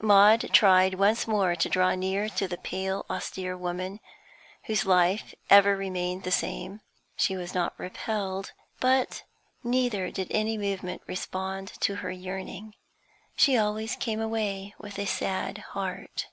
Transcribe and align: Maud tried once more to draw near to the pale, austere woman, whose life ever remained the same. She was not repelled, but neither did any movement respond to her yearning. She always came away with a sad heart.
Maud 0.00 0.50
tried 0.52 0.94
once 0.94 1.26
more 1.26 1.56
to 1.56 1.68
draw 1.68 1.96
near 1.96 2.28
to 2.28 2.46
the 2.46 2.56
pale, 2.56 3.04
austere 3.10 3.56
woman, 3.56 3.98
whose 4.66 4.86
life 4.86 5.34
ever 5.50 5.76
remained 5.76 6.22
the 6.22 6.30
same. 6.30 6.80
She 7.16 7.36
was 7.36 7.54
not 7.56 7.76
repelled, 7.76 8.52
but 8.78 9.24
neither 9.64 10.12
did 10.12 10.28
any 10.30 10.56
movement 10.56 11.02
respond 11.08 11.72
to 11.80 11.96
her 11.96 12.12
yearning. 12.12 12.74
She 13.34 13.56
always 13.58 13.96
came 13.96 14.20
away 14.20 14.76
with 14.78 14.96
a 14.96 15.06
sad 15.06 15.58
heart. 15.58 16.28